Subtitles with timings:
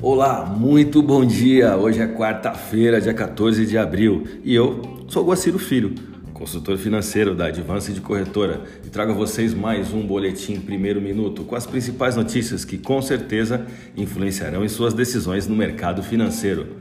[0.00, 1.76] Olá, muito bom dia!
[1.76, 5.92] Hoje é quarta-feira, dia 14 de abril e eu sou Guaciro Filho,
[6.32, 11.42] consultor financeiro da Advance de Corretora e trago a vocês mais um boletim primeiro minuto
[11.42, 13.66] com as principais notícias que com certeza
[13.96, 16.76] influenciarão em suas decisões no mercado financeiro.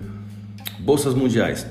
[0.78, 1.66] Bolsas mundiais.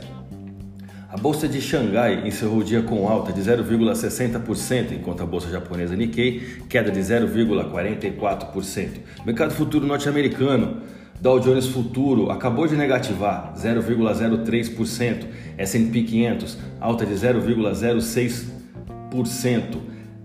[1.08, 5.94] A bolsa de Xangai encerrou o dia com alta de 0,60%, enquanto a bolsa japonesa
[5.94, 8.88] Nikkei queda de 0,44%.
[9.24, 10.82] Mercado futuro norte-americano
[11.20, 15.26] Dow Jones Futuro acabou de negativar 0,03%,
[15.58, 19.76] S&P 500 alta de 0,06%,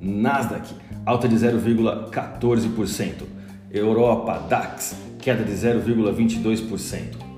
[0.02, 0.73] Nasdaq
[1.05, 3.23] alta de 0,14%,
[3.72, 7.31] Europa DAX queda de 0,22%.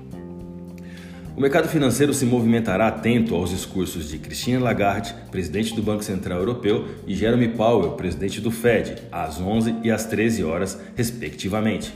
[1.36, 6.38] O mercado financeiro se movimentará atento aos discursos de Christine Lagarde, presidente do Banco Central
[6.38, 11.92] Europeu, e Jeremy Powell, presidente do Fed, às 11 e às 13 horas, respectivamente.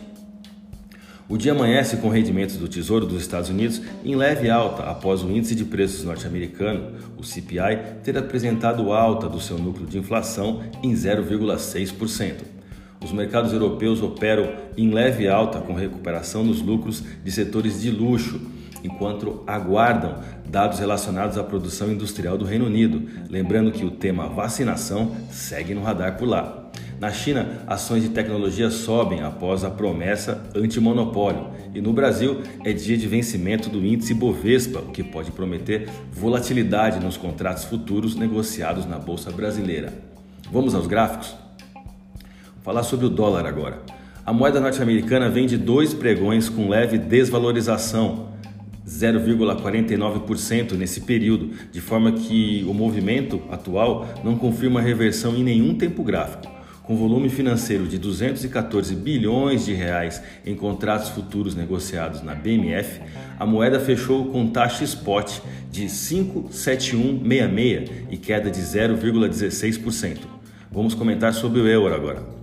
[1.29, 5.31] O dia amanhece com rendimentos do Tesouro dos Estados Unidos em leve alta após o
[5.31, 10.95] índice de preços norte-americano, o CPI, ter apresentado alta do seu núcleo de inflação em
[10.95, 12.33] 0,6%.
[13.05, 18.41] Os mercados europeus operam em leve alta com recuperação nos lucros de setores de luxo,
[18.83, 25.15] enquanto aguardam dados relacionados à produção industrial do Reino Unido, lembrando que o tema vacinação
[25.31, 26.67] segue no radar por lá.
[27.00, 31.46] Na China, ações de tecnologia sobem após a promessa antimonopólio.
[31.72, 36.98] E no Brasil, é dia de vencimento do índice Bovespa, o que pode prometer volatilidade
[36.98, 39.92] nos contratos futuros negociados na Bolsa Brasileira.
[40.50, 41.36] Vamos aos gráficos?
[41.72, 43.80] Vou falar sobre o dólar agora.
[44.26, 48.30] A moeda norte-americana vem de dois pregões com leve desvalorização,
[48.84, 56.02] 0,49% nesse período, de forma que o movimento atual não confirma reversão em nenhum tempo
[56.02, 56.58] gráfico
[56.89, 63.03] com volume financeiro de 214 bilhões de reais em contratos futuros negociados na BMF,
[63.39, 65.41] a moeda fechou com taxa spot
[65.71, 70.21] de 57166 e queda de 0,16%.
[70.72, 72.38] Vamos comentar sobre o euro agora.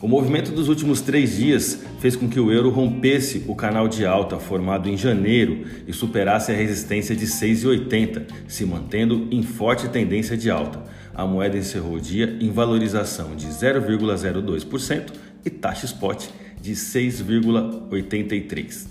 [0.00, 4.06] O movimento dos últimos três dias fez com que o euro rompesse o canal de
[4.06, 10.36] alta formado em janeiro e superasse a resistência de 6,80, se mantendo em forte tendência
[10.36, 10.84] de alta.
[11.12, 15.14] A moeda encerrou o dia em valorização de 0,02%
[15.44, 16.26] e taxa spot
[16.60, 18.86] de 6,83.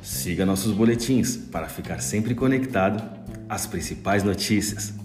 [0.00, 3.02] Siga nossos boletins para ficar sempre conectado
[3.48, 5.01] às principais notícias.